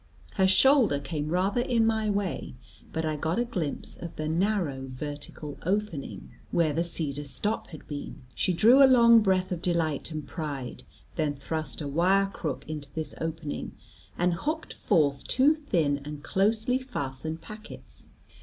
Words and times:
Her 0.33 0.47
shoulder 0.47 0.99
came 0.99 1.29
rather 1.29 1.61
in 1.61 1.85
my 1.85 2.09
way, 2.09 2.55
but 2.91 3.05
I 3.05 3.15
got 3.15 3.37
a 3.37 3.45
glimpse 3.45 3.97
of 3.97 4.15
the 4.15 4.27
narrow, 4.27 4.85
vertical 4.87 5.59
opening, 5.61 6.31
where 6.49 6.73
the 6.73 6.83
cedar 6.83 7.23
stop 7.23 7.67
had 7.67 7.87
been. 7.87 8.23
She 8.33 8.51
drew 8.51 8.83
a 8.83 8.89
long 8.89 9.19
breath 9.19 9.51
of 9.51 9.61
delight 9.61 10.09
and 10.09 10.27
pride, 10.27 10.85
then 11.17 11.35
thrust 11.35 11.81
a 11.83 11.87
wire 11.87 12.31
crook 12.33 12.65
into 12.67 12.89
this 12.95 13.13
opening, 13.21 13.73
and 14.17 14.33
hooked 14.33 14.73
forth 14.73 15.27
two 15.27 15.53
thin 15.53 16.01
and 16.03 16.23
closely 16.23 16.79
fastened 16.79 17.41
packets. 17.41 18.07